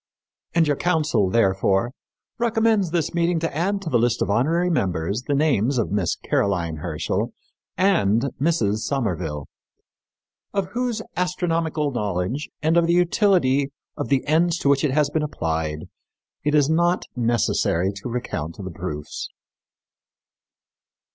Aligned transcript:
And 0.55 0.65
your 0.65 0.77
council, 0.77 1.29
therefore, 1.29 1.91
recommends 2.39 2.89
this 2.89 3.13
meeting 3.13 3.37
to 3.41 3.55
add 3.55 3.83
to 3.83 3.89
the 3.91 3.99
list 3.99 4.23
of 4.23 4.31
honorary 4.31 4.71
members 4.71 5.21
the 5.27 5.35
names 5.35 5.77
of 5.77 5.91
Miss 5.91 6.15
Caroline 6.15 6.77
Herschel 6.77 7.33
and 7.77 8.23
Mrs. 8.41 8.77
Somerville, 8.77 9.47
of 10.55 10.69
whose 10.71 11.03
astronomical 11.15 11.91
knowledge, 11.91 12.49
and 12.63 12.77
of 12.77 12.87
the 12.87 12.95
utility 12.95 13.69
of 13.95 14.09
the 14.09 14.25
ends 14.25 14.57
to 14.57 14.69
which 14.69 14.83
it 14.83 14.89
has 14.89 15.11
been 15.11 15.21
applied, 15.21 15.87
it 16.43 16.55
is 16.55 16.67
not 16.67 17.05
necessary 17.15 17.91
to 17.97 18.09
recount 18.09 18.57
the 18.57 18.71
proofs." 18.71 19.29